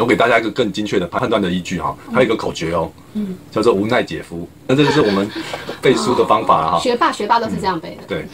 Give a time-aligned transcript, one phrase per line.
[0.00, 4.48] 我给大家一个更精确的判断的依据哈，还有一个口诀哦，嗯，叫做无奈姐夫。
[4.66, 5.28] 那这就是我们
[5.82, 6.78] 背书的方法哈。
[6.78, 8.06] 学霸学霸都是这样背的。
[8.06, 8.24] 对。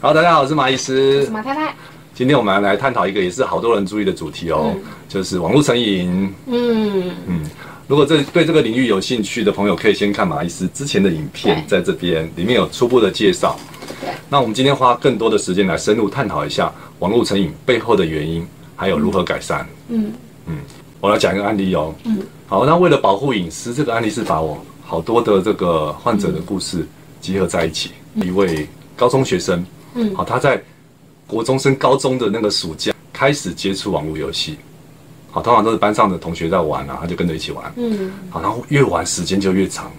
[0.00, 1.74] 好，大家好，我是马医师，我是马太太。
[2.14, 6.32] 今天我们来探讨一个也是好多人注意的主题哦，嗯、就是网络成瘾。
[6.46, 7.42] 嗯嗯，
[7.88, 13.58] 如果这对这个领域有兴趣的朋友，可以先看马医师之前的影片，在这边里面有初步的介绍。
[14.00, 14.10] 对。
[14.28, 19.66] 那我们今天花更多的时间来深入探讨一下网络成瘾背后的原因，还有如何改善。
[19.88, 20.12] 嗯
[20.46, 20.56] 嗯，
[21.00, 21.94] 我来讲一个案例哦。
[22.04, 22.18] 嗯。
[22.48, 26.86] 好，那为了保护隐私，这个案例是把我好多的这个患者的故事
[27.20, 29.64] 集合在一起，嗯、一位高中学生。
[29.94, 30.62] 嗯，好，他在
[31.26, 34.58] 国中升高中的那个暑假开始接触网络游戏，
[35.32, 39.90] 好，通常都是班上的同学在玩啊，他就跟着一起玩，嗯，好，然后越玩时间就越长，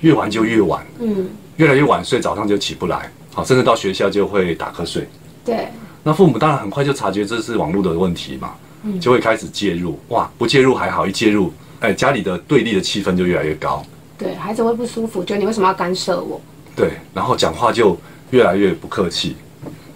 [0.00, 5.08] 越玩就越晚，嗯，越来越晚睡，早上就起不来，好，甚至到学校就会打瞌睡，
[5.44, 5.68] 对，
[6.02, 8.54] 那父母当然很快就察觉这是网络的问题嘛，
[8.84, 13.84] 嗯，就会开始介入，哇，不介入还好，一介入，哎，家里的对立的气氛就越来越高，
[14.16, 16.40] 对，孩子会不舒服，觉得你为什么要干涉我？
[16.76, 17.98] 对，然后讲话就
[18.30, 19.36] 越来越不客气。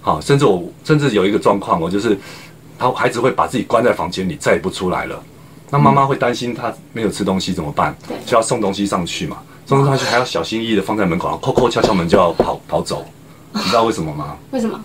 [0.01, 2.19] 好，甚至我甚至有一个状况，我就是
[2.79, 5.23] 他孩子会把自己关在房间里，再也不出来了。
[5.71, 7.95] 那妈妈会担心他没有吃东西怎么办？
[8.09, 9.37] 对，就要送东西上去嘛。
[9.67, 13.05] 送东西上去还要小心翼翼的放在门口，然后扣扣敲敲门就要跑跑走。
[13.53, 14.37] 你知道为什么吗？
[14.51, 14.79] 为什么？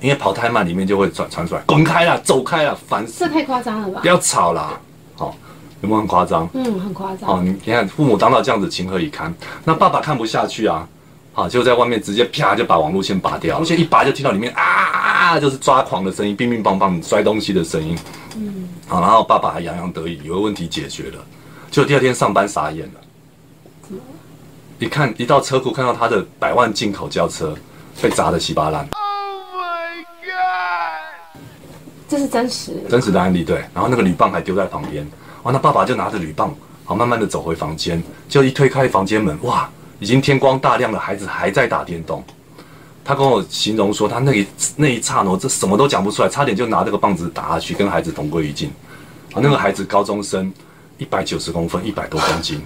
[0.00, 3.24] 因为跑太慢，里面就会传传出来，滚开了，走开了，烦死！
[3.24, 4.00] 这太夸张了吧？
[4.00, 4.78] 不要吵啦。
[5.16, 5.34] 好，
[5.80, 6.48] 有没有很夸张？
[6.52, 7.30] 嗯，很夸张。
[7.30, 9.34] 哦，你你看父母当到这样子，情何以堪？
[9.64, 10.88] 那爸爸看不下去啊。
[11.34, 11.48] 哦！
[11.48, 17.96] 就在外面直接啪就把网路线拔掉，网路线一拔就听到里面啊啊，就是抓狂的声音，乒乒乓乓摔东西的声音。
[18.36, 21.24] 嗯，好，然后爸爸还洋洋得意，以为问题解决了。
[21.70, 23.00] 结果第二天上班傻眼了，
[23.82, 24.00] 怎么？
[24.80, 27.54] 一看一到车库，看到他的百万进口轿车
[28.00, 28.86] 被砸得稀巴烂。
[28.90, 31.40] Oh my god！
[32.08, 33.58] 这是真实真实的案例，对。
[33.74, 35.06] 然后那个铝棒还丢在旁边，
[35.42, 35.52] 哇！
[35.52, 36.54] 那爸爸就拿着铝棒，
[36.84, 39.68] 好慢慢的走回房间，就一推开房间门，哇！
[39.98, 42.24] 已经天光大亮了，孩子还在打电动。
[43.04, 48.70] 他跟我形容说，他那一那一刹那，这什么都讲不出来，差点就拿这个棒子打下去，跟孩子同归于尽。
[49.32, 50.52] 啊，那个孩子高中生，
[50.98, 52.62] 一百九十公分，一百多公斤。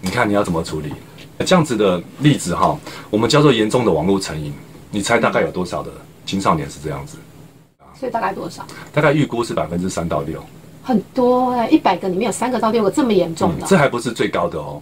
[0.00, 0.92] 你看你要怎么处理？
[1.44, 2.76] 这样子的例子哈，
[3.10, 4.52] 我们叫做严重的网络成瘾。
[4.90, 5.90] 你猜大概有多少的
[6.24, 7.16] 青少年是这样子？
[7.98, 8.66] 所以大概多少？
[8.92, 10.42] 大概预估是百分之三到六。
[10.82, 13.66] 很多哎、欸，一百个里面有三个到六个这么严重的、嗯。
[13.66, 14.80] 这还不是最高的哦。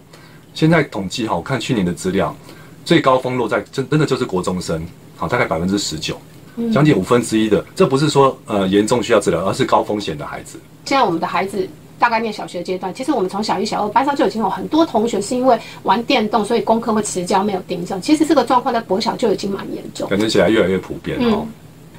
[0.53, 2.35] 现在统计哈，我看去年的资料，
[2.83, 4.85] 最高峰落在真真的就是国中生，
[5.15, 6.19] 好，大概百分之十九，
[6.73, 10.59] 将近五分之一的，这不是说呃严重需要治疗，而是高风险的孩子。
[10.85, 11.67] 现在我们的孩子
[12.03, 18.01] 大概念小学阶段，其实我们从小一、小二班上就已经有很多同学是因为玩电动，所以功课会迟交，没有订正。
[18.01, 21.47] 其实这个状况在国小就已经蛮严重，感觉起来越来越普遍哦、嗯。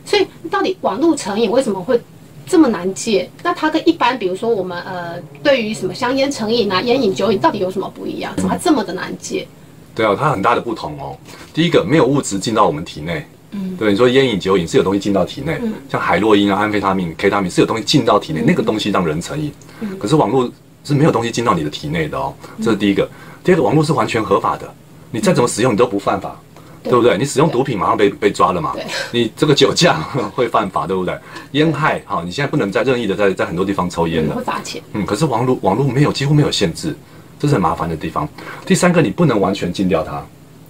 [0.05, 1.99] 所以到底网络成瘾为什么会？
[2.47, 8.35] 这么难戒，那它跟一般，比如说我们呃，对于什么香烟成瘾啊、烟瘾、酒瘾，到底有什么不一样？
[8.37, 9.49] 怎么它这么的难戒？
[9.95, 11.17] 对啊，它很大的不同哦。
[11.55, 19.51] 第一个，没有物质进到我们体内，嗯，对，你说烟瘾、酒瘾是有东西进到体内，嗯，像海洛因啊、安非他命、K 他命是有东西进到体内，嗯，那个东西让人成瘾。
[19.81, 20.51] 嗯，可是网络
[20.85, 23.09] 是没有东西进到你的体内的哦，这是第一个。
[23.43, 24.73] 第二个，网络是完全合法的，
[25.11, 26.39] 你再怎么使用，你都不犯法。
[26.85, 27.17] 对不对？
[27.17, 28.77] 你使用毒品马上被被抓了嘛？
[29.11, 30.03] 你这个酒驾
[30.35, 31.19] 会犯法，对不对？
[31.53, 34.83] 烟害哈，你现在不能再任意的在在很多地方抽烟了，会罚钱。
[34.93, 36.95] 嗯，可是网络网络没有几乎没有限制，
[37.39, 38.29] 这是很麻烦的地方。
[38.67, 40.23] 第三个，你不能完全禁掉它，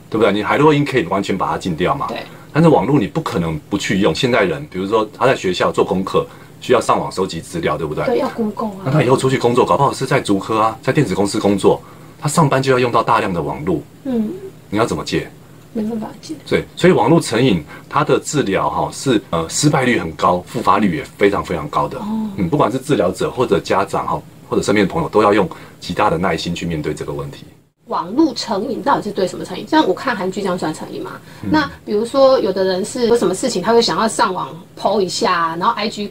[0.08, 0.32] 对不对？
[0.32, 2.06] 你海洛因可以完全把它禁掉嘛？
[2.06, 2.18] 对。
[2.52, 4.14] 但是网络你不可能不去用。
[4.14, 6.24] 现代人，比如说他在学校做功课，
[6.64, 8.02] 需要上网收集资料，对不对？
[8.06, 8.82] 对，要 Google 啊。
[8.86, 11.78] 那他以后出去工作，搞不好是在竹科啊，在电子公司工作，
[12.18, 13.82] 他上班就要用到大量的网络。
[14.04, 14.30] 嗯。
[14.70, 15.30] 你要怎么戒？
[15.74, 16.34] 没办法戒。
[16.48, 21.98] 对，所以网络成瘾它的治疗哈是呃失败率很高，复发率也非常非常高的。
[21.98, 25.46] 哦，嗯，不管是治疗者或者家长哈，或者身边的朋友，都要用
[25.80, 27.44] 极大的耐心去面对这个问题。
[27.94, 29.64] 网络成瘾到底是对什么成瘾？
[29.68, 31.12] 像我看韩剧这样算成瘾吗？
[31.44, 31.50] 嗯。
[31.52, 36.10] 那比如说有的人是有什么事情，他会想要上网 po 一下，然后 IG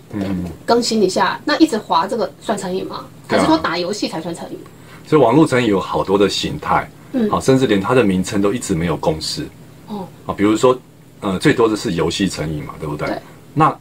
[0.66, 3.06] 更新一下，嗯，那一直滑这个算成瘾吗？
[3.28, 4.58] 还是说打游戏才算成瘾？
[5.06, 6.90] 所以网络成瘾有好多的形态。
[7.12, 9.46] 嗯，好，甚至连它的名称都一直没有共识。
[9.88, 10.76] 哦，啊，比如说，
[11.20, 13.08] 呃，最多的是游戏成瘾嘛，对不对？
[13.08, 13.20] 对。
[13.54, 13.76] 那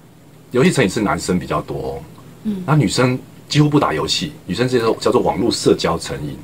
[0.51, 1.91] 游戏成瘾是男生比较多哦。
[2.43, 2.63] 嗯。
[2.67, 3.19] 那女生
[3.49, 6.37] 几乎不打游戏，女生这种叫做网络社交成瘾。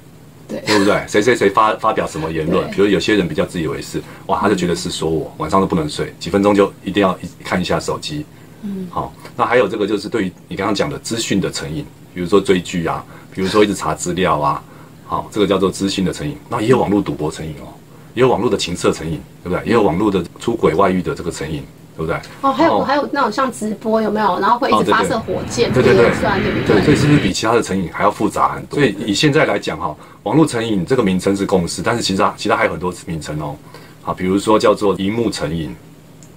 [0.49, 0.61] 对。
[0.67, 1.05] 对不对？
[1.07, 2.69] 谁谁谁发发表什么言论？
[2.71, 8.25] 比如有些人比较自以为是，哇，他就觉得是说我晚上都不能睡，几分钟就一定要看一下手机。
[8.63, 8.89] 嗯。
[8.91, 11.85] 好，那还有这个就是对于你刚刚讲的资讯的成瘾，
[12.15, 14.63] 比如说追剧啊，比如说一直查资料啊。
[15.11, 17.73] 好，这个叫做资讯的成瘾，那也有网络赌博成瘾哦，
[18.13, 19.65] 也有网络的情色成瘾，对不对？
[19.65, 21.63] 也有网络的出轨外遇的这个成瘾。
[21.99, 22.17] 对不对？
[22.43, 24.39] 哦，还有还有那种像直播有没有？
[24.39, 26.81] 然后会一直发射火箭，对对对，算对不对？
[26.85, 28.79] 所以是不是比其他的成瘾还要复杂很多？
[28.79, 29.93] 所以以现在来讲哈，
[30.23, 33.57] 网络成瘾这个名称是共识，但是其实其他还有很多名称哦。
[34.01, 35.75] 好，比如说叫做荧幕成瘾。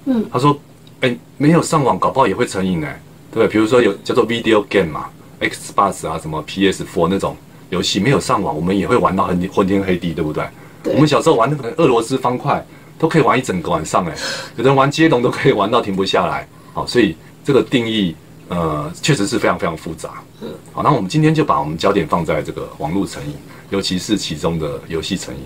[0.06, 0.58] 嗯，他说，
[1.02, 3.00] 哎，没有上网，搞不好也会成瘾哎，
[3.32, 3.48] 对不对？
[3.48, 5.06] 比如说有叫做 video game 嘛
[5.42, 7.38] ，Xbox 啊，什么 PS4 那种
[7.70, 10.44] 游戏，没有上网，我们也会玩到很昏天黑地，对不对？
[10.82, 10.96] 对。
[10.96, 12.66] 我们小时候玩那个俄罗斯方块。
[13.02, 14.16] 都可以玩一整个晚上哎，
[14.58, 18.16] 有人玩接龙都可以玩到停不下来，好，所以这个定义
[18.48, 20.22] 呃确实是非常非常复杂。
[20.40, 23.34] 嗯，好，那我们今天就把我们焦点放在这个网络成瘾，
[23.72, 25.42] 尤其是其中的游戏成瘾。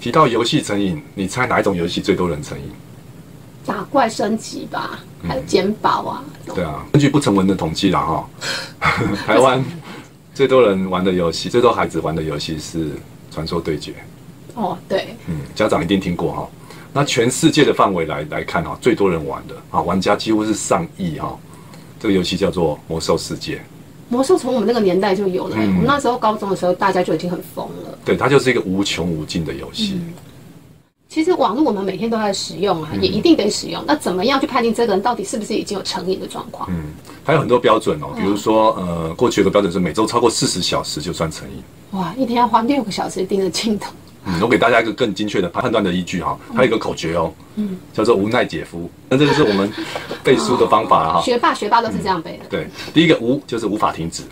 [0.00, 2.70] 提到游戏成瘾，你猜哪一种游戏最多人成瘾？
[3.66, 6.24] 打怪升级吧，还有捡宝啊？
[6.54, 8.30] 对啊，根据不成文的统计啦哈，
[9.26, 9.62] 台湾
[10.32, 12.84] 最多人玩的游戏，最多孩子玩的游戏是
[13.32, 13.90] 《传说对决》。
[14.54, 16.48] 哦，对，嗯，家长一定听过哈。
[16.98, 21.38] 那全世界的范围来来看哈，最多人玩的啊，玩家几乎是上亿哈。
[22.00, 23.54] 这个游戏叫做《魔兽世界》。
[24.08, 27.96] 魔兽从我们那个年代就有了，嗯、我们那时候高中的时候，大家就已经很疯了。
[28.04, 29.92] 对，它就是一个无穷无尽的游戏。
[29.94, 30.12] 嗯、
[31.08, 33.80] 其实网络我们每天都在使用啊，也一定得使用。
[33.82, 36.68] 嗯、那怎么样去判定这个人到底是不是已经有成瘾的状况？
[36.72, 36.86] 嗯，
[37.22, 41.62] 还有很多标准哦，比如说呃，过去有个标准是每周超过四十小时就算成瘾。
[41.92, 43.92] 哇，一天要花六个小时盯着镜头。
[44.24, 48.90] 嗯，我给大家一个更精确的判断的依据哈，还有一个口诀哦，嗯，叫做无奈姐夫。
[49.08, 49.72] 那这个是我们
[50.22, 51.22] 背书的方法哈。
[51.22, 52.44] 学霸学霸都是这样背的。
[52.50, 54.22] 对，第一个无就是无法停止，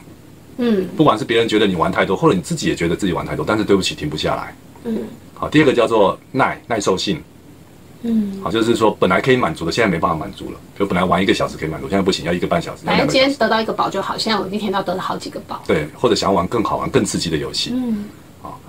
[0.59, 4.55] 嗯，不管是别人觉得你玩太多，或者你自己也觉得自己玩太多，但是对不起，停不下来。
[4.85, 4.99] 嗯，
[5.33, 7.23] 好，第二个叫做耐耐受性，
[8.03, 12.85] 嗯，好，就是说本来可以满足的，现在没办法满足了，就本来玩一个小时可以满足，现在不行，要一个半小时。
[12.85, 15.63] 反正今天得到一个宝就好，现在我一天要得到好几个宝。
[15.67, 17.73] 对，或者想要玩更好玩、更刺激的游戏。
[17.75, 18.05] 嗯。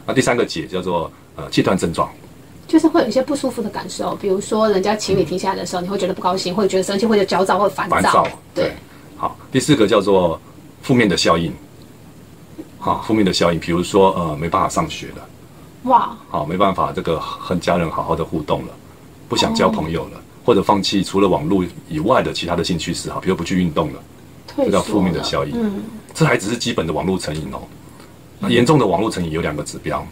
[0.07, 2.09] 那第三个解叫做呃戒断症状，
[2.65, 7.95] 就是会有一些不舒服的感受，比如说人家请你停下来的时候，嗯、你会觉得不高兴，或者觉得生气，或者焦躁，或者烦躁。
[7.95, 8.23] 烦躁，
[8.55, 8.63] 对。
[8.63, 8.73] 对
[9.17, 10.39] 好，第四个叫做
[10.81, 11.51] 负面的效应，
[12.79, 15.27] 好，负面的效应，比如说呃没办法上学了，
[15.83, 18.73] 哇，好，没办法这个和家人好好的互动了，
[19.27, 23.99] 不想交朋友了，哦、或者放弃除了网络以外的其他的兴趣嗜好，比如不去运动了，
[24.55, 25.51] 这叫负面的效应。
[25.55, 25.83] 嗯，
[26.13, 27.61] 这还只是基本的网络成瘾哦。
[28.39, 30.05] 那严重的网络成瘾有两个指标，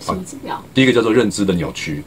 [0.00, 0.62] 什么指标？
[0.74, 2.02] 第一个叫做认知的扭曲，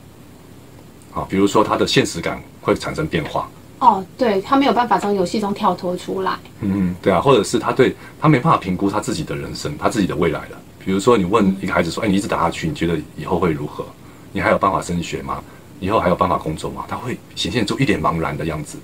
[1.11, 3.49] 好，比如说他的现实感会产生变化。
[3.79, 6.37] 哦，对，他没有办法从游戏中跳脱出来。
[6.59, 10.59] 嗯，对啊，或者是他对他没办法评估他自己的人生，他自己的未来了。
[10.83, 13.85] 比如说，你问一个孩子说：“哎，你一直打下去，你觉得以后会如何？
[14.33, 15.41] 你还有办法升学吗？
[15.79, 18.77] 以后还有办法工作吗？”他会显现出一脸茫然的样子，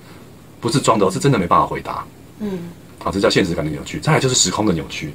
[0.60, 2.02] 不是装的，是真的没办法回答。
[2.40, 4.00] 嗯，好，这叫现实感的扭曲。
[4.00, 5.12] 再来就是时空的扭曲。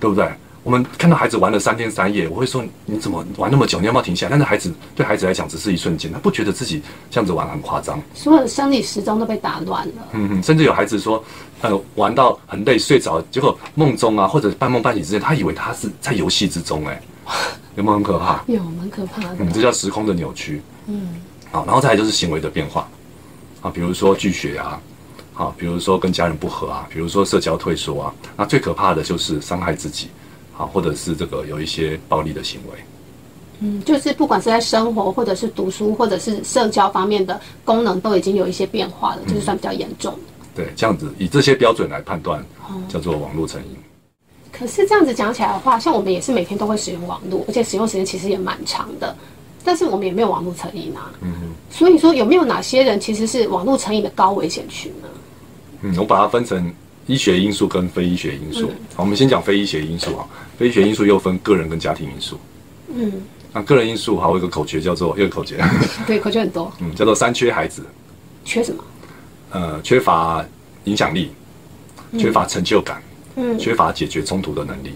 [0.00, 0.26] 对不对？
[0.62, 3.80] 我们看到孩子玩了三天三夜，我会说，你怎么玩那么久？
[3.80, 4.30] 你要不要停下来？
[4.30, 7.98] 但是孩子对孩子来讲只是一瞬间，他不觉得自己这样子玩很夸张。
[8.12, 10.08] 所有的生理时钟都被打乱了。
[10.12, 11.24] 嗯嗯，甚至有孩子说，
[11.62, 17.02] 呃，玩到很累睡着，结果梦中啊或者半梦半醒之间，他以为他是在游戏之中，哎，
[17.76, 18.42] 有没有很可怕？
[18.46, 19.36] 有，蛮可怕的。
[19.38, 20.60] 嗯，这叫时空的扭曲。
[20.88, 21.14] 嗯，
[21.50, 22.86] 好，然后再来就是行为的变化，
[23.62, 24.78] 啊，比如说拒绝啊。
[25.40, 30.08] 啊，比如说跟家人不和啊，比如说社交退缩啊，那最可怕的就是伤害自己，
[30.54, 32.78] 啊，或者是这个有一些暴力的行为。
[33.60, 40.14] 嗯，就是不管是在生活，或者是读书，或者是社交方面的功能，都已经有一些变化了，就是算比较严重。
[40.54, 42.44] 对，这样子以这些标准来判断，
[42.86, 43.76] 叫做网络成瘾。
[44.52, 49.16] 可是这样子讲起来的话，像我们也是每天都会使用网络，而且使用时间其实也蛮长的，
[49.64, 51.10] 但是我们也没有网络成瘾啊。
[51.22, 51.48] 嗯哼。
[51.70, 55.08] 所以说，有没有哪些人其实是网络成瘾的高危险群呢？
[55.82, 56.72] 嗯，我把它分成
[57.06, 58.70] 医学因素跟非医学因素。
[58.70, 60.26] 嗯、好，我们先讲非医学因素啊。
[60.58, 62.38] 非医学因素又分个人跟家庭因素。
[62.94, 63.12] 嗯，
[63.52, 65.62] 那个人因素好，我有一个口诀叫做，一个口诀。
[66.06, 66.72] 对，口诀很多。
[66.80, 67.84] 嗯，叫做三缺孩子。
[68.44, 68.84] 缺什么？
[69.50, 70.44] 呃，缺乏
[70.84, 71.32] 影响力，
[72.18, 73.02] 缺乏成就感，
[73.36, 74.92] 嗯，缺乏解决冲突的能力。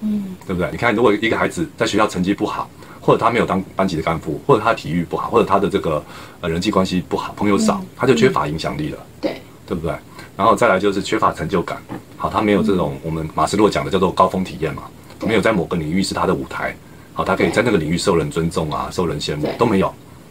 [0.00, 0.68] 嗯，对不对？
[0.70, 2.68] 你看，如果一个孩子在学校成绩不好，
[3.00, 6.04] 或者他没有当班级的干部，或者他体育不好，或者他的这个
[6.40, 8.98] 呃人际关系不好，朋友少，嗯、他就缺乏影响力了。
[9.20, 9.94] 对，对不对？
[10.36, 11.80] 然后再来就是缺乏成就感，
[12.16, 14.82] 好，他没有这种我们马斯洛讲的叫做高峰体验嘛，
[15.24, 16.74] 没有在某个领域是他的舞台，
[17.12, 19.86] 好，他可以在那个领域受人尊重啊，受人羡慕都没有，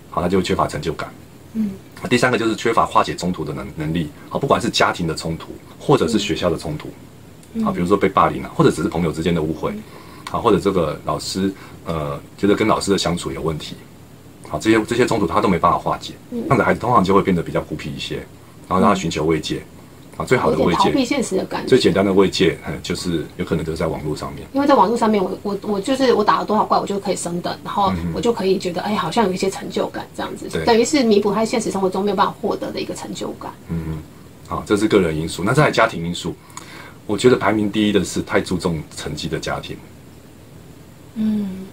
[0.10, 1.10] 好，他就缺乏成就感。
[1.54, 1.70] 嗯，
[2.10, 6.90] 第三个就是缺乏化解冲突的能能力，好，不管是家庭的冲突或者是学校的冲突，
[7.64, 9.72] 好，比如说被霸凌啊，或者只是朋友之间的误会，
[10.30, 11.54] 好，或者这个老师
[11.86, 13.78] 呃觉得跟老师的相处有问题，
[14.50, 18.16] 好，这些这些冲突他都没办法化解，这样的孩子通常就会变得比较孤僻一些，
[18.68, 19.64] 然后让他寻求慰藉。
[20.16, 24.48] 啊，最好的慰藉，逃避现实的感觉，最简单的慰藉，就是有可能就在网络上面。
[24.54, 33.52] 因为在网络上面我，我我我就是我打了多少怪，我就可以升等，然后我就可以觉得，哎，好像有一些成就感，这样子，对等于是弥补他现实生活中没有办法获得的一个成就感。
[33.70, 33.98] 嗯嗯，
[34.48, 35.44] 好，这是个人因素。
[35.44, 36.36] 那再来家庭因素，
[37.08, 39.76] 我觉得排名第一的是太注重成绩的家庭。
[41.16, 41.66] 嗯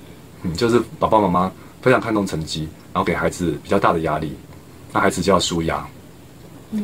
[0.45, 4.33] 嗯，就是爸爸妈妈非常看重成绩，然后给孩子比较大的压力，
[4.93, 5.87] 那孩子就要输压。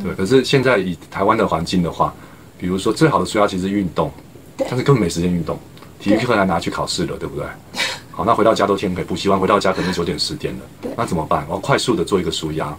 [0.03, 2.13] 对，可是现在以台湾的环境的话，
[2.59, 4.11] 比如说最好的纾压其实是运动，
[4.57, 5.59] 但是根本没时间运动，
[6.01, 7.47] 体育课还拿去考试了，对不对？
[8.11, 11.45] 好，那回到家都天黑，补习完回到家可能九点十点了，那怎么办？
[11.49, 12.77] 我要快速的做一个舒压，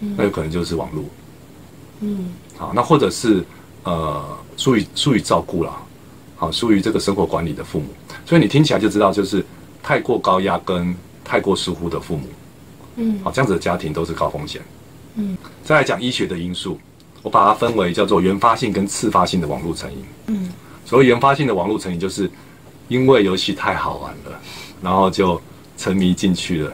[0.00, 1.04] 那有可能就是网络。
[2.00, 3.44] 嗯，好，那或者是
[3.84, 5.74] 呃疏于疏于照顾了，
[6.36, 7.86] 好疏于这个生活管理的父母，
[8.26, 9.44] 所以你听起来就知道，就是
[9.82, 10.94] 太过高压跟
[11.24, 12.24] 太过疏忽的父母，
[12.96, 14.60] 嗯，好，这样子的家庭都是高风险。
[15.16, 16.78] 嗯，再来讲医学的因素，
[17.22, 19.98] 我把它分为叫做原发性跟次发性的网络成瘾。
[20.26, 20.50] 嗯，
[20.84, 22.30] 所谓原发性的网络成瘾，就是
[22.88, 24.40] 因为游戏太好玩了，
[24.82, 25.40] 然后就
[25.76, 26.72] 沉迷进去了。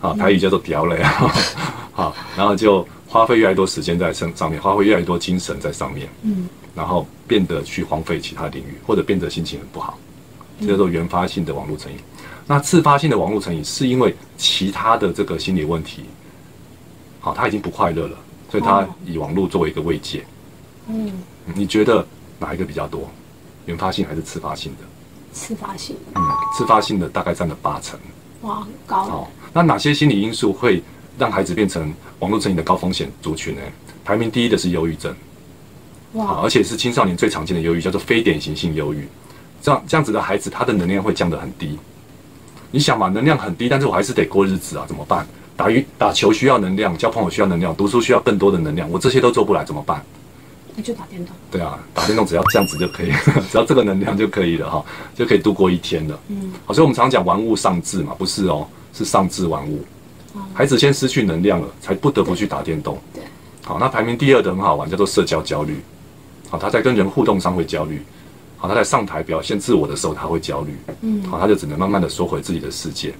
[0.00, 1.32] 啊，台语叫做屌了呀。
[1.92, 6.08] 好，然后就花费越来越多时间在上上面，花费越来越多精神在上面。
[6.22, 9.98] 嗯，然后变得去荒废其他领域，或者变得心情很不好，
[10.60, 11.98] 这叫做原发性的网络成瘾。
[12.46, 16.04] 那自发性的网络成瘾，是因为其他的这个心理问题。
[17.28, 18.16] 好，他已经不快乐了，
[18.50, 20.24] 所以他以网络作为一个慰藉。
[20.86, 21.12] 嗯，
[21.54, 22.06] 你觉得
[22.38, 23.10] 哪一个比较多？
[23.66, 24.84] 原发性还是次发性的？
[25.34, 25.94] 次发性。
[26.14, 26.22] 嗯，
[26.56, 28.00] 次发性的大概占了八成。
[28.40, 29.04] 哇，很高。
[29.04, 30.82] 好，那哪些心理因素会
[31.18, 33.60] 让孩子变成网络成瘾的高风险族群呢？
[34.06, 35.14] 排名第一的是忧郁症。
[36.14, 39.06] 哇，而且是青少年最常见的忧郁，叫做非典型性忧郁。
[39.60, 41.78] 这样这样子的孩子，他的能量会降得很低。
[42.70, 45.26] 你想嘛，能量很低，但是我还是得过日子啊，怎么办？
[45.58, 50.00] 打鱼打球需要能量，交朋友需要能量，读书需要更多的能量，我这些都做不来，怎么办？
[50.76, 51.34] 那就打电动。
[51.50, 53.10] 对啊，打电动只要这样子就可以，
[53.50, 54.84] 只要这个能量就可以了哈，
[55.16, 56.16] 就可以度过一天了。
[56.28, 59.84] 嗯，好，所以我们常讲玩物丧志嘛，不是哦，是丧志玩物。
[60.36, 62.96] 嗯、孩子先失去能量了，才不得不去打电动。
[63.12, 63.26] 对，对
[63.64, 65.82] 好，那排名第二的很好玩，叫做社交焦虑。
[66.48, 68.00] 好，他在跟人互动上会焦虑。
[68.56, 70.76] 好，他在上台表现自我的时候，他会焦虑。
[71.00, 73.12] 嗯，好，他就只能慢慢的缩回自己的世界。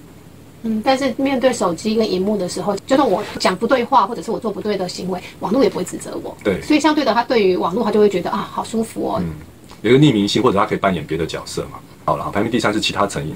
[0.63, 6.35] 嗯，但是面对手机跟荧幕的时候，就算我讲不对话，或者是我做不对的行为，网络也不会指责我。
[6.43, 9.21] 对，所以相对的，他对于网络，他就会觉得啊，好舒服哦。
[9.21, 9.33] 嗯，
[9.81, 11.79] 有一个匿名性，或者他可以扮演别的角色嘛。
[12.05, 13.33] 好了，排名第三是其他成瘾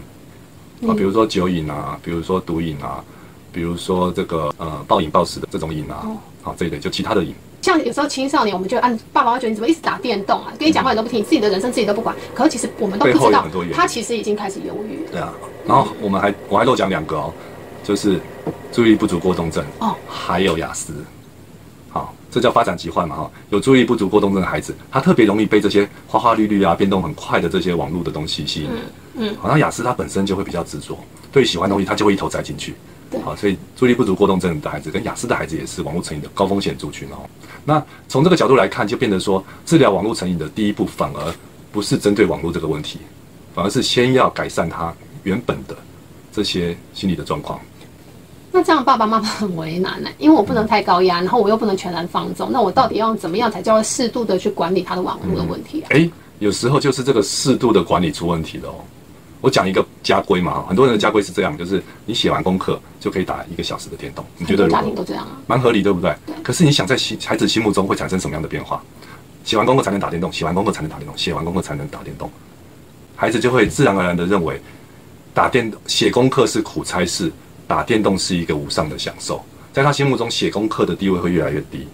[0.90, 3.04] 啊，比如说酒瘾啊，比如说毒瘾啊，
[3.52, 6.06] 比如说这个呃暴饮暴食的这种瘾啊，
[6.42, 7.34] 好、哦、这一类就其他的瘾。
[7.64, 10.52] 像有时候青少年，我们就按爸爸妈觉得你怎么一直打电动啊？
[10.60, 12.14] 跟你讲话你都不听，自己的人生自己都不管。
[12.36, 15.10] 可是其实我们都不知道，他其实已经开始忧郁。
[15.10, 15.32] 对啊，
[15.66, 17.34] 然后我们还我还漏讲两个哦，
[17.82, 18.20] 就是
[18.74, 20.94] 注意力不足过动症哦，还有雅思。
[21.90, 23.32] 好，这叫发展疾患嘛哈。
[23.50, 28.70] 有注意力不足过动症的孩子，他特别容易被这些花花绿绿啊、变动很快的这些网络的东西吸引。
[29.14, 30.98] 嗯，好像雅思他本身就会比较执着，
[31.32, 32.76] 对喜欢的东西他就会一头栽进去。
[33.22, 37.18] 好，所以注意力不足过动症的孩子跟雅思的孩子也是网络成瘾的高风险族群哦。
[37.66, 41.34] 那从这个角度来看，就变得说，治疗网络成瘾的第一步，反而
[41.72, 43.00] 不是针对网络这个问题，
[43.54, 44.94] 反而是先要改善他
[45.24, 45.76] 原本的
[46.32, 47.60] 这些心理的状况。
[48.52, 55.88] 那这样爸爸妈妈很为难呢，因为我不能太高压，然后我又不能全然放纵，那我到底要怎么样才叫适度的去管理他的网络的问题啊？
[55.90, 56.08] 哎，
[56.40, 58.76] 有时候就是这个适度的管理出问题了哦。
[59.44, 64.80] 我讲一个家规嘛，很多人的家规是这样，就是你写完功课就可以打一个小时的电动，你觉得如何？
[64.80, 66.16] 家庭都这样啊，蛮合理，对不对？
[66.26, 66.34] 对。
[66.42, 68.82] 可是你想在心孩子心目中会产生什么样的变化？
[69.44, 72.32] 写完功课才能打电动，写完功课才能打电动，写完功课才能打电动，
[73.18, 74.62] 孩子就会自然而然的认为，
[75.34, 77.30] 打电写功课是苦差事，
[77.68, 79.44] 打电动是一个无上的享受。
[79.74, 81.86] 在他心目中，写功课的地位会越来越低，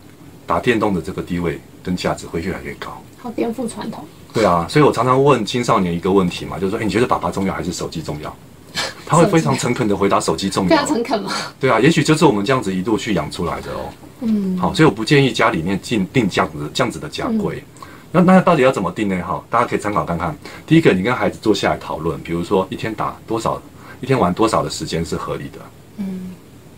[0.46, 3.01] 打电动的这个地位跟价值会越来越高。
[3.18, 4.06] 好颠覆传统。
[4.34, 8.36] 对啊，所以我常常问青少年一个问题嘛，就是说，哎，你觉得爸爸重要还是手机重要？
[9.06, 10.70] 他会非常诚恳的回答手机重要。
[10.70, 11.32] 非常诚恳吗？
[11.60, 13.90] 对啊，也许就是我们这样子一路去养出来的哦。
[14.22, 17.64] 嗯，好，所以我不建议家里面定定这样子这样子的家规。
[17.82, 19.20] 嗯、那那到底要怎么定呢？
[19.24, 20.38] 哈，大家可以参考看看。
[20.68, 23.60] 第一个，你跟孩子坐下来讨论，比如说一天打多少，
[24.00, 25.60] 一天玩多少的时间是合理的。
[25.98, 26.30] 嗯，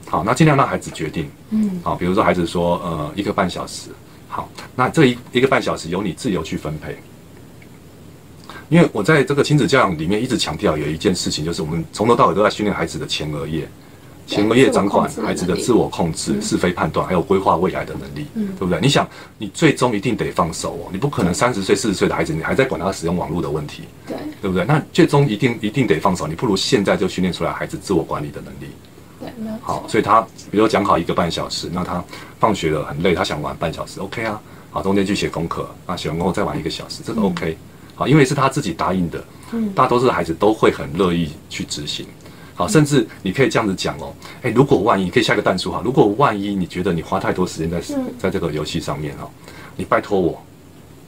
[0.07, 1.29] 好，那尽量让孩子决定。
[1.49, 3.89] 嗯，好，比如说孩子说，呃，一个半小时。
[4.29, 6.95] 好，那这一一个半小时由你自由去分配。
[8.71, 13.67] 因为我在这个亲子教养里面一直强调有一件事情，就是我们从头到尾都在训练孩子的前额叶，
[14.25, 18.79] 前额叶掌管孩子的自我控制、是非判断，还有规划未来的能力，对不对？
[18.81, 19.05] 你想，
[19.37, 24.63] 你最终一定得放手哦，你不可能三十岁、四十岁的孩子，你还在管他使用网络的问题，对，对不对？
[24.63, 28.71] 那最终一定一定得放手，你不如现在就训练出来孩子自我管理的能力。
[29.19, 29.29] 对，
[29.61, 32.01] 好，所以他比如说讲好一个半小时，那他
[32.39, 34.41] 放学了很累，他想玩半小时，OK 啊。
[34.73, 37.57] 好，中间去写功课，啊，写完功课再玩一个小时，这个 OK。
[38.01, 39.23] 好，因为是他自己答应的，
[39.75, 42.03] 大多数的孩子都会很乐意去执行。
[42.55, 47.79] 好，甚至你可以这样子讲哦，哎，如果万一你可以下个弹数哈，如果万一你觉得你花太多时间在
[48.17, 49.29] 在这个游戏上面哈，
[49.75, 50.41] 你拜托我，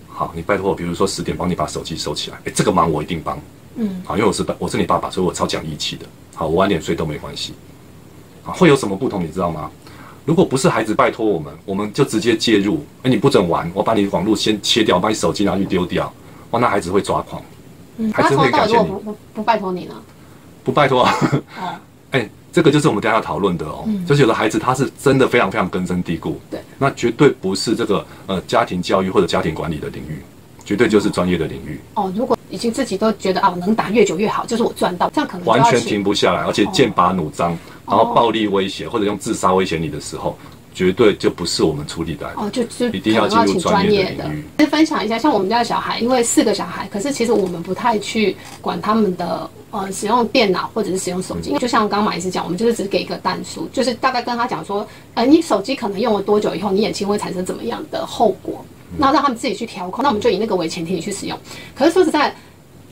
[0.08, 3.42] 好，你拜托我，比如说十点帮你把手机收起来，哎，这个忙我一定帮。
[3.78, 6.06] 嗯，好，因为我是我是你爸爸，所以我超讲义气的。
[6.36, 7.54] 好，我晚点睡都没关系。
[8.46, 9.72] 啊，会有什么不同你知道吗？
[10.26, 16.12] 如果不是孩子拜托我们，我们就直接介入，哎，你不准玩，我把你网络先切掉，把你手机拿去丢掉，
[16.54, 17.42] 哇，那孩子会抓狂。
[17.98, 18.88] 嗯，孩子会感谢你。
[18.88, 19.96] 不不不拜托你呢？
[20.64, 21.14] 不拜托啊。
[21.60, 21.74] 哦，
[22.12, 23.84] 哎，这个就是我们等下要讨论的哦。
[23.88, 26.40] 嗯，就是有的孩子他是真的非常非常根深蒂固。
[26.52, 26.60] 对。
[26.78, 30.22] 那绝对不是这个呃家庭教育或者家庭管理的领域，
[30.64, 31.82] 绝对就是专业的领域。
[31.96, 32.38] 哦，如果。
[32.50, 37.58] 已经自己都觉得啊，我能打越久越好，就是我赚到，这样可能完全停不下来，而且剑拔弩张，
[37.88, 40.38] 然后暴力威胁或者用自杀威胁你的时候，
[40.74, 44.44] 绝对就不是我们处理的哦，就就一定要进入专业的领域。
[44.58, 58.66] 先分享一下，像我们家的小孩，因为四个小孩，可是其实我们不太去管他们的呃使用电脑或者是使用手机，因为就像刚刚马医师讲，我们就是只给一个弹数，就是大概跟他讲说，呃，你手机可能用了多久以后，你眼睛会产生怎么样的后果。
[58.96, 61.36] 那让他们自己去调控，那我们就以那个为前提去使用。
[61.74, 62.32] 可是说实在，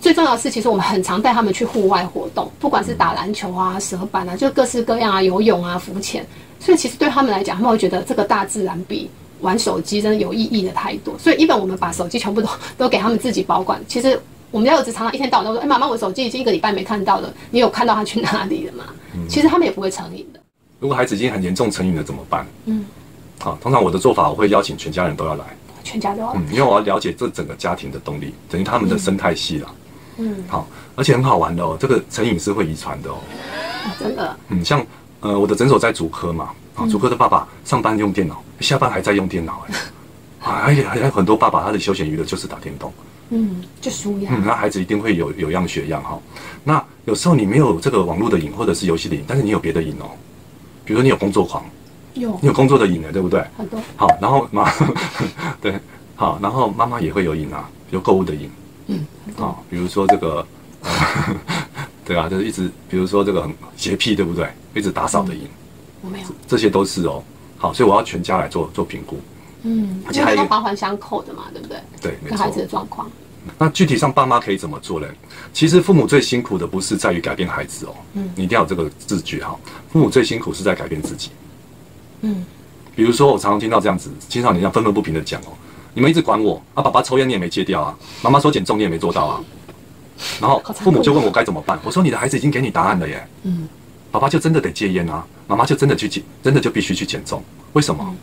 [0.01, 6.25] 最重要的是，其实我们很常带他们去户外活动，不管是打篮球啊、蛇板啊，就各式各样啊，游泳啊、浮潜。
[6.59, 9.09] 所以其实对他们来讲，他们会觉得这个大自然比
[9.41, 11.15] 玩手机真的有意义的太多。
[11.19, 13.79] 所以，一本我们把手机全部都 都给他们自己保管。
[13.87, 18.85] 其实我们家儿子常常一天到晚都说：“哎，妈妈，我手机已经一个礼拜没看到了，你有看到他去哪里了吗？”
[19.29, 20.39] 其实他们也不会成瘾的。
[20.79, 22.45] 如果孩子已经很严重成瘾了，怎么办？
[22.65, 22.83] 嗯，
[23.39, 25.45] 好，通常我的做法，我会邀请全家人都要来。
[25.83, 29.67] 全家都要，嗯，因为我要了解这整个家庭的动力，等于他们的生态系了。
[29.67, 29.80] 嗯，
[30.47, 33.17] 好，而且很好玩的哦，这个成瘾是会遗传的哦。
[33.99, 34.37] 真的？
[34.49, 34.85] 嗯，像
[35.21, 39.65] 呃，我的诊所在主科嘛，啊，主科的爸爸上班用电脑，下班还在用电脑，
[40.41, 42.91] 哎，而且还有很多爸爸他的休闲娱乐就是打电动。
[43.29, 44.29] 嗯，就输呀。
[44.33, 46.19] 嗯，那孩子一定会有有样学样哈。
[46.63, 50.09] 那有时候你没有这个网络的瘾或者是游戏的瘾，但是你有别的瘾哦，
[50.83, 51.63] 比如说你有工作狂。
[52.13, 53.41] 有，你有工作的瘾了，对不对？
[53.57, 53.79] 很多。
[53.95, 54.69] 好，然后妈，
[55.61, 55.79] 对，
[56.15, 58.51] 好，然后妈妈也会有瘾啊，有购物的瘾。
[58.91, 59.33] 嗯。
[59.37, 60.45] 好，比如说这个，
[62.05, 64.49] 对啊，就是一直，比如说这个很洁癖，对不对？
[64.73, 65.47] 一直打扫的瘾。
[66.01, 66.27] 我没有。
[66.47, 67.23] 这些都是哦。
[67.57, 69.19] 好，所以我要全家来做做评估。
[69.63, 70.01] 嗯。
[70.05, 71.77] 而且还有环环相扣的嘛，对不对？
[72.01, 72.29] 对，没错。
[72.29, 73.09] 跟孩子的状况。
[73.57, 75.07] 那具体上爸妈可以怎么做呢？
[75.51, 79.57] 其实父母最辛苦的不是在于改变孩子哦，嗯，你一定要有这个自觉哈。
[79.91, 81.31] 父母最辛苦是在改变自己。
[82.21, 82.45] 嗯，
[82.95, 85.57] 比如说我常常听到这样子青少年这样愤愤不平的讲哦，
[85.93, 89.43] 你们一直管我啊，爸爸抽烟你也没戒掉啊，妈妈说减重你也没做到啊，
[90.39, 93.67] 然后父母就问我该怎么办，我说你的孩子已经给你答案了耶，嗯，
[94.11, 98.15] 爸爸就真的得戒烟啊，妈妈就真的去减，真的就必须去减重，为什么？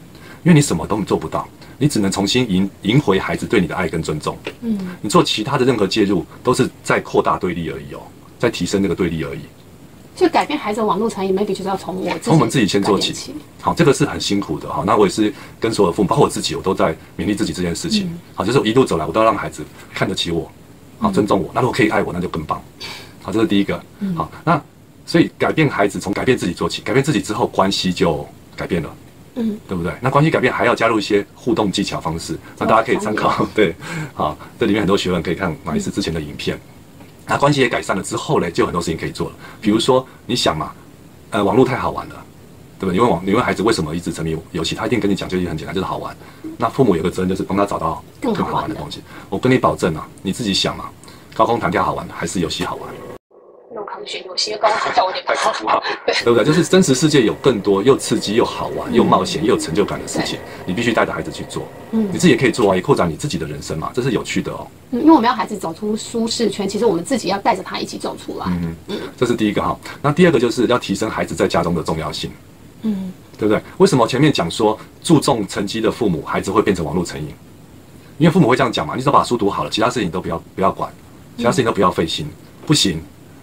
[0.44, 1.46] 因为你什么都做不到，
[1.78, 8.00] 你只能重新赢赢回孩子对你的爱跟尊重，嗯，你做其他的任何介入都是在扩大对立而已哦，
[8.38, 9.40] 在提升那个对立而已。
[10.18, 13.14] 就改变孩子的网络成瘾，maybe 就是要从我从我们自己先做起。
[13.61, 14.83] 好，这个是很辛苦的哈。
[14.85, 18.09] 那我也是跟所有的父母，包括我自己，我都在勉励自己这件事情。
[18.09, 20.50] 嗯、好，就是我一路走来，我都要让孩子看得起我，
[20.98, 21.48] 好，尊重我。
[21.54, 22.61] 那如果可以爱我，那就更棒。
[23.22, 23.81] 好，这是第一个。
[24.16, 24.61] 好，那
[25.07, 26.83] 所以改变孩子，从改变自己做起。
[26.83, 28.26] 改变自己之后，关系就
[28.57, 28.90] 改变了。
[29.37, 29.92] 嗯，对不对？
[30.00, 33.46] 那关系改变还要加入一些互动技巧方式，那大家可以参考。
[33.54, 33.72] 对，
[34.14, 36.59] 好，这里面很多学问可以看马医师之前的影片。
[37.29, 39.35] 那关系也改善了之后呢，就有很多事情可以做了。
[39.61, 40.73] 比如说，你想嘛，
[41.31, 42.14] 呃，网络太好玩了，
[42.79, 42.95] 对不对？
[42.95, 46.17] 你问网，你问孩子为什么一直沉迷游戏，他一定跟你讲，就很简单，就是好玩。
[46.57, 49.03] 那父母有个责任，就是帮他找到更好玩的东西。
[49.29, 50.88] 我跟你保证啊，你自己想嘛，
[51.35, 52.88] 高空弹跳好玩还是游戏好玩？
[54.25, 55.83] 有些高空弹跳有点太恐怖了，
[56.25, 56.45] 对不对？
[56.45, 61.64] 就是真实世界有更多又刺激又好玩又冒险又有成就感的事情，你必须带着孩子去做。
[61.91, 64.67] 嗯，你自己也可以做啊，也扩展你自己的人生嘛，这是有趣的哦。
[64.90, 68.46] 嗯，因为我们要孩子走出舒适圈，其实我们自己要带着他一起走出来。
[68.48, 69.79] 嗯嗯，这是第一个哈。
[70.01, 72.31] 那第二个就是要提升孩子在家中的重要性。
[72.83, 73.62] 嗯，对不对？
[73.79, 77.29] 为什么前面讲说注重成绩的父母，孩子会变成网络成瘾？
[78.18, 80.92] 因为父母会这样讲嘛，你只要把书读好了，其他事情都不要不要管，
[81.37, 82.27] 其他事情都不要费心，
[82.66, 83.01] 不行。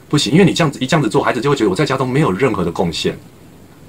[0.08, 3.18] 不行，因为你这样子一这样子做，孩子就会觉得我在家中没有任何的贡献，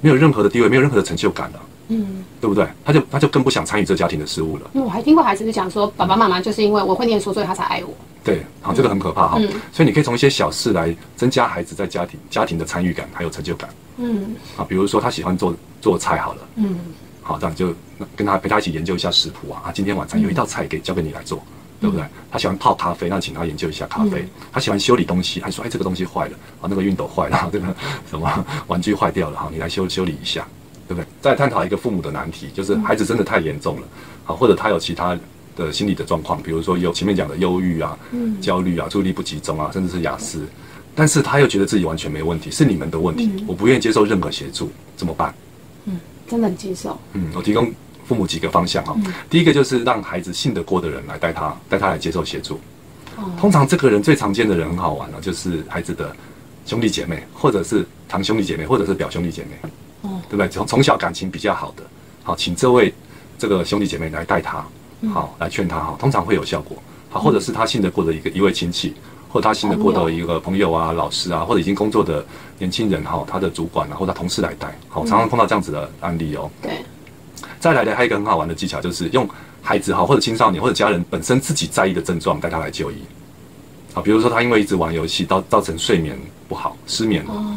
[0.01, 1.61] 没有任何的地位，没有任何的成就感了。
[1.89, 2.67] 嗯，对不对？
[2.85, 4.71] 他就他就更不想参与这家庭的事务了。
[4.75, 7.95] 我还听过孩子就讲说，爸爸妈妈就是因为我会念书，所以他才爱我。
[8.25, 9.37] 对，好，这个很可怕哈。
[9.39, 13.71] 嗯，所以你可以从一些小事来增加孩子在家庭家庭的参与感还有成就感。
[13.99, 16.49] 嗯，啊，比如说他喜欢做做菜好了。
[16.57, 16.79] 嗯，
[17.23, 17.75] 好，这样就
[18.17, 19.63] 跟他陪他一起研究一下食谱啊。
[19.67, 21.43] 啊，今天晚餐有一道菜给交给你来做。
[21.79, 22.03] 对不对？
[22.33, 24.23] 他喜欢泡咖啡，那请他研究一下咖啡。
[24.23, 27.67] 嗯、他喜欢修理东西，他说哎，这个东西坏了啊，那个熨斗坏了，这个
[28.09, 30.49] 什么 玩具坏掉了哈，你来修修理一下，
[30.89, 31.07] 对不对？
[31.21, 33.87] 再探讨一个父母的难题，就是孩子真的太严重了，
[34.27, 35.19] 啊，或者他有其他
[35.57, 40.47] 的心理的状况，比如说有前面讲的忧郁啊、嗯、焦虑啊、注意力不集中啊，甚至是雅思，
[40.95, 45.35] 但是他又觉得自己完全没问题，是你们的问题，嗯、我不愿意接受任何协助，怎么办？
[45.87, 46.99] 嗯，真的很接受。
[47.13, 47.73] 嗯，我提供。
[48.09, 48.97] 父母几个方向哈，
[49.29, 52.61] 第一个就是让孩子信得过的人来带他，带他来接受协助。
[53.37, 56.15] 通常这个人最常见的人很好玩了，就是孩子的
[56.65, 59.69] 兄弟姐妹，或者是堂兄弟姐妹，或者是表兄弟姐妹，
[60.29, 60.49] 对不对？
[60.49, 61.83] 从从小感情比较好的，
[62.23, 62.93] 好，请这位
[63.39, 64.65] 这个兄弟姐妹来带他，
[65.13, 66.77] 好，来劝他哈，通常会有效果。
[67.09, 68.95] 好，或者是他信得过的一个一位亲戚，
[69.29, 72.25] 或者他信得过的一个朋友啊、老师啊，或者已经工作的
[72.59, 74.77] 年轻人哈，他的主管啊，或者他同事来带。
[74.89, 76.51] 好，常常碰到这样子的案例哦。
[76.61, 76.73] 对。
[77.59, 79.29] 再来的还有一个很好玩的技巧，就是用
[79.63, 82.97] 孩子哈或者青少年或者家人本身自己在意的症状带他来就医。
[83.95, 87.25] 好，比如说他因为一直玩游戏，造造成睡眠不好、失眠。
[87.27, 87.57] 哦。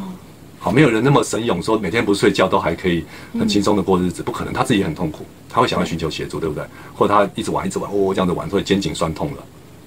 [0.62, 3.06] 好，没有人那么神勇，说每天不睡觉都还可以
[3.40, 6.64] 很轻松的过日子，不可能，他自己也很痛苦，他会想要寻求协助，对不对？
[6.94, 9.44] 或者他一直玩一直玩，哦，这样子玩，所以肩颈酸痛了。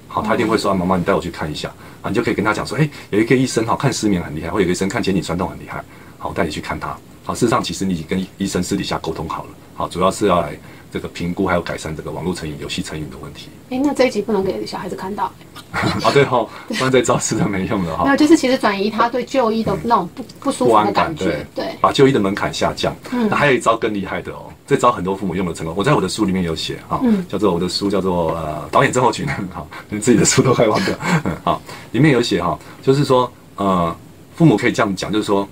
[0.08, 5.84] 好，他一定会说，妈妈，你带我去看一下啊，你就可以跟他讲说，哎，有一个医生哈看失眠很厉害，或有一个医生看肩颈酸痛很厉害，
[6.16, 6.96] 好，我带你去看他。
[7.22, 9.50] 好，事实上其实你已经跟医生私底下沟通好了。
[9.82, 10.56] 好，主要是要来
[10.92, 13.48] 这个评估还有改善这个网络成瘾、游戏成瘾的问题。
[13.70, 15.24] 哎，那这一集不能给小孩子看到。
[15.72, 18.04] 啊，对哈，不然这招是都没用的哈。
[18.04, 21.24] 没有，就是其实转移他对就医的那种不不舒服的感觉。
[21.24, 22.94] 对，对，把就医的门槛下降。
[23.10, 23.28] 嗯。
[23.28, 25.74] 那还有一招更厉害的哦，这招很多父母用的成功。
[25.76, 29.26] 我在我的书里面有写哈，叫做我的书叫做呃导演症候群。
[29.50, 30.94] 好，连自己的书都快忘掉。
[31.42, 33.96] 好，里面有写哈，就是说呃
[34.36, 35.48] 父母可以这样讲，就是说。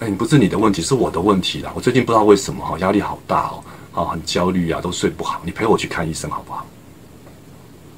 [0.00, 1.70] 哎，不是你的问题，是我的问题啦。
[1.74, 5.42] 我最近不知道为什么哈，压力好大哦，啊，很焦虑啊，都睡不好。
[5.44, 6.64] 你陪我去看医生好不好？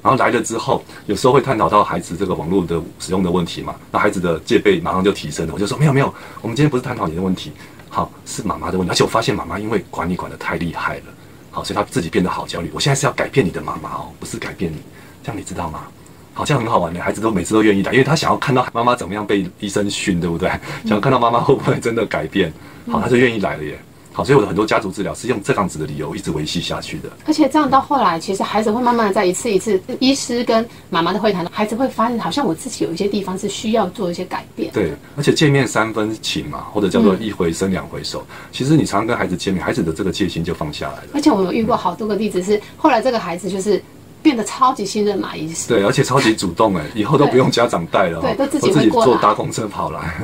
[0.01, 5.53] 然后来了之后，有时候会探讨到孩子这个网络的使用的问题嘛，那孩子的戒备马上就提升了。
[5.53, 7.53] 我就说没有没有，我们今天不是探讨你的问题，
[7.87, 8.91] 好，是妈妈的问题。
[8.91, 11.03] 而且我发现妈妈因为管你管得太厉害了，
[11.51, 12.69] 好，所以她自己变得好焦虑。
[12.73, 14.77] 我现在是要改变你的妈妈哦，不是改变你，
[15.23, 15.87] 这样你知道吗？
[16.33, 20.49] 好像很好玩的，孩子都每次都愿意来，因为他想要看到妈妈怎么样被医生训，对不对？
[20.83, 22.51] 想要看到妈妈会不会真的改变，
[22.91, 23.77] 好，他就愿意来了耶。
[24.15, 27.09] 好，所以我的很多家族治疗是用这样子的理由一直维系下去的。
[27.25, 34.71] 而且这样到后来，其实孩子会慢慢的在一次一次医师跟妈妈的会谈，孩子会发现好像我自己有一些地方是需要做一些改变。
[34.71, 38.19] 对，而且见面三分情嘛，或者叫做一回生两回熟。
[38.29, 41.07] 嗯、其实你常常跟孩子见面，孩子的这个戒心就放下来了。
[41.15, 43.81] 而且我有遇过好多个例子是，后来这个孩子就是。
[44.23, 50.15] 变得超级信任马医师，对，而且超级主动哎，以后都不用家长带了，对，都自己自己坐搭公车跑来，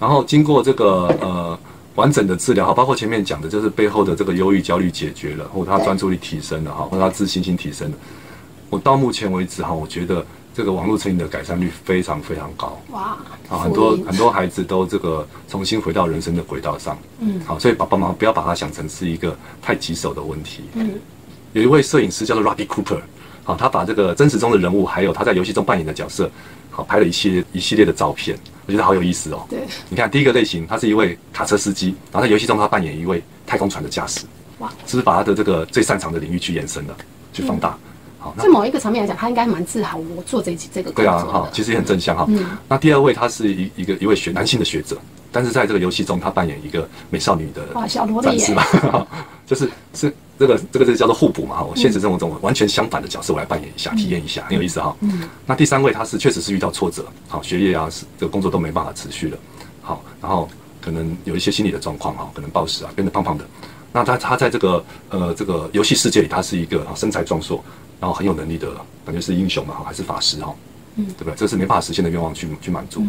[0.00, 1.58] 然后经过这个呃
[1.94, 7.96] 完整的治疗哈，包括前面讲的，就是背后的这个忧郁焦虑解决了，或者他专注力提升了哈，或者他自信心提升了。
[8.70, 13.18] 我到目前为止哈，我觉得这个网络成瘾的改善率非常非常高哇，
[13.50, 20.94] 啊，很多很多孩子都这个重新回到人生的轨道上，嗯，好，所以爸爸妈妈不要把它想成是一个太棘手的问题，嗯，
[21.52, 23.00] 有一位摄影师叫做 Robbie Cooper。
[23.44, 26.30] 好，他把这个真实中的人物，还有他在游戏中扮演的角色，
[26.70, 29.46] 好，拍了一系列一系列的照片，我觉得好有意思哦。
[29.50, 34.24] 对，你看第一个类型，他是一位卡车司机，然后在游戏中他扮演一位太空船的驾驶，
[34.58, 36.96] 哇，是不是把他的这个最擅长的领域去延伸了，
[37.32, 37.78] 去放大？
[37.84, 37.93] 嗯、
[38.24, 41.04] 好，那某一个层面来讲，他应该蛮自豪，我做这这个工作。
[41.04, 42.24] 对啊，好，其实也很正向哈。
[42.28, 44.96] 嗯，那第二位他是一一个一位学男性的学者。
[45.30, 47.66] 但是在这个游戏中，他扮演一个美少女的
[48.22, 48.64] 战士吧，
[49.44, 51.64] 就是是这个这个就叫做互补嘛哈。
[51.64, 54.96] 我现实生活中完全相反的角色，我来扮演一下，体验一下，很有意思哈。
[55.00, 55.28] 嗯。
[55.44, 59.36] 那第三位他是确实是遇到挫折，好学业啊，是这个工作都没办法持续了，
[59.82, 60.48] 好，然后
[60.80, 63.44] 可能有一些心理的状况哈，可能暴食啊，变得胖胖的。
[63.92, 67.62] 那他他在这个呃这个游戏世界里，他是一个身材壮硕，
[68.00, 68.68] 然后很有能力的
[69.04, 70.54] 感觉是英雄嘛哈，还是法师哈？
[70.96, 71.34] 嗯，对不对？
[71.34, 73.02] 这是没办法实现的愿望去去满足。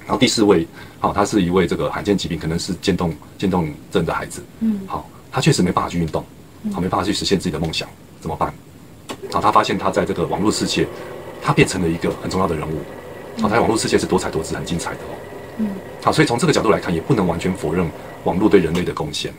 [0.00, 0.66] 然后第四位，
[0.98, 4.42] 好，他是一位这个罕见疾病，可能是渐冻渐冻症的孩子。
[4.60, 6.24] 嗯，好，他确实没办法去运动，
[6.72, 7.88] 好，没办法去实现自己的梦想，
[8.20, 8.52] 怎么办？
[9.30, 10.86] 好，他发现他在这个网络世界，
[11.40, 12.78] 他变成了一个很重要的人物。
[13.40, 15.14] 好，他在网络世界是多彩多姿、很精彩的哦。
[15.58, 15.68] 嗯，
[16.02, 17.88] 好，所以从这个角度来看，也不能完全否认
[18.24, 19.32] 网络对人类的贡献。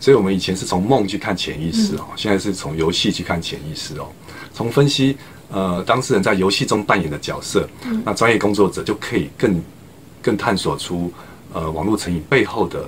[0.00, 4.06] 所以我们以前是从梦去看潜意识哦，现在是从游戏去看潜意识哦，
[4.52, 5.16] 从分析
[5.50, 7.68] 呃当事人在游戏中扮演的角色，
[8.04, 9.62] 那专业工作者就可以更。
[10.20, 11.10] 更探索出
[11.54, 12.86] 呃网络成瘾背后的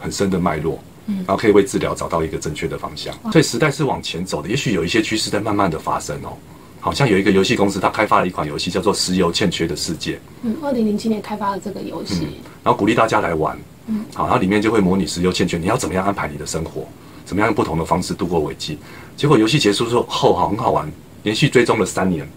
[0.00, 3.14] 很深的脉络，嗯，然后可以为治疗找到一个正确的方向。
[3.30, 6.36] 所以时代是往前走的，也许有一些趋势在慢慢的发生哦。
[6.80, 10.16] 好像有一个游戏公司，它开发了一款游戏叫做《石油欠缺的世界》。
[10.42, 13.56] 嗯，二零零七年开发了这个游戏，嗯，然后鼓励大家来玩。
[13.86, 16.86] 嗯，好，然后里面就会模拟石油欠缺，你要怎么样安排你的生活，
[17.24, 18.78] 怎么样用不同的方式度过危机。
[19.16, 20.90] 结果游戏结束之后，好，很好玩，
[21.22, 22.28] 连续追踪了三年，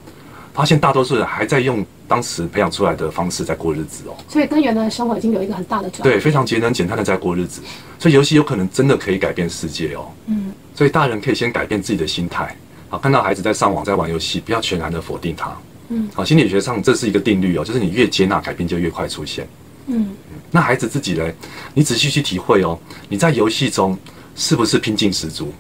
[0.54, 4.16] 发现大多数人还在用当时培养出来的方式在过日子哦。
[4.28, 6.16] 所以跟原来的生活已经有一个很大的转变。
[6.16, 7.62] 对，非常节能简单的在过日子。
[8.00, 10.12] 所以游戏有可能真的可以改变世界哦。
[10.28, 10.52] 嗯。
[10.74, 12.56] 所以大人可以先改变自己的心态，
[12.90, 15.56] 好，看到孩子在上网在玩游戏，不要全然的否定他。
[15.90, 16.10] 嗯。
[16.14, 19.48] 好，心理学上这是一个定律哦，就是你越接纳，改变就越快出现。
[19.88, 20.16] 嗯。
[20.52, 21.32] 那孩子自己呢？
[21.74, 23.98] 你仔细去体会哦，你在游戏中
[24.36, 25.52] 是不是拼劲十足？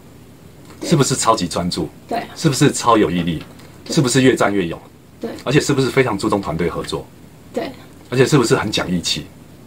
[0.83, 1.89] 是不是超级专注？
[2.07, 3.43] 对，是不是超有毅力？
[3.89, 4.79] 是不是越战越勇？
[5.19, 7.05] 对，而且是不是非常注重团队合作？
[7.53, 7.71] 对，
[8.09, 9.25] 而且是不是很讲义气？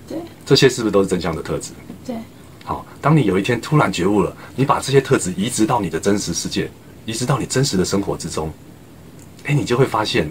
[0.09, 1.73] 对，这些是不是都是正向的特质？
[2.05, 2.17] 对，
[2.65, 6.71] 好，当你有一天突然觉悟了，你把这些特质移植到你的真实世界，
[7.05, 8.53] 移植到你真实的生活之中，
[9.45, 10.31] 哎，你就会发现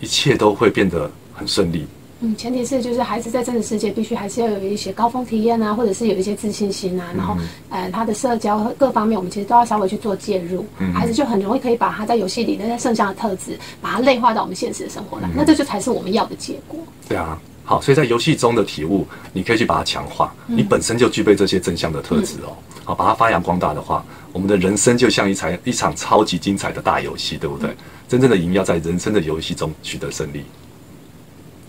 [0.00, 1.86] 一切都会变得很顺利。
[2.20, 7.36] 嗯，前提是就是孩子在真实世界必须还是要有一些高峰体验啊，或者是有一些自信心啊，然后，
[7.70, 10.66] 呃，他的社交各方面，我们其实都要稍微去做介入。
[10.78, 16.80] 嗯，孩子就很容易可以把他在游戏里那些正向的特质，把它内化到我们现实的生活来，那这就才是我们要的结果。
[17.08, 22.50] 对啊，好，所以在游戏中的体悟，你可以去把它强化，你本身就具备这些正向的特质哦，
[22.82, 27.70] 好，把它发扬光大的话，我们的人生就像一场一场超级精彩的大游戏，对不对？
[28.08, 30.42] 真正的赢要在人生的游戏中取得胜利。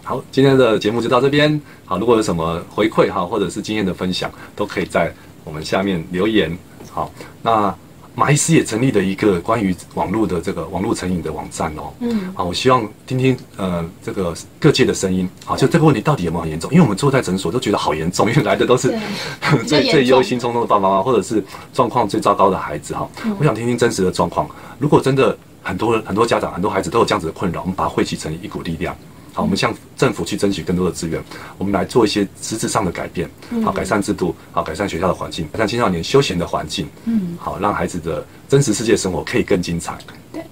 [0.09, 1.61] 好，今天的节目就到这边。
[1.85, 6.57] 好，如果有什么回馈哈，或者是经验的分享，都可以在我们下面留言。
[6.89, 7.11] 好，
[7.43, 7.71] 那
[8.15, 11.93] 马医师也成立了一个关于网络的这个网络成瘾的网站哦。
[11.99, 12.33] 嗯。
[12.33, 15.29] 好，我希望听听呃这个各界的声音。
[15.45, 16.71] 好，就这个问题到底有没有很严重？
[16.71, 18.91] 因为我们坐在诊所都觉得好严重，因为来的都是
[19.67, 23.07] 最最忧心忡忡的爸爸妈妈，或者是状况最糟糕的孩子哈。
[23.25, 23.35] 嗯。
[23.39, 24.49] 我想听听真实的状况。
[24.79, 28.97] 如果真的很多很多家长很多孩子都有这样子的困扰，我们把它汇集成一股力量。
[29.39, 31.23] 好，我们向政府去争取更多的资源，
[31.57, 33.29] 我们来做一些实质上的改变，
[33.63, 39.97] 好，改善制度，好，改善学校的环境，改善青少年休闲的环境，嗯，好，让孩子的真实世界生活可以更精彩。
[40.33, 40.43] 对，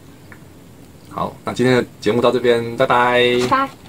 [1.10, 3.21] 好，那今天的节目到这边，拜拜。
[3.41, 3.87] 拜拜。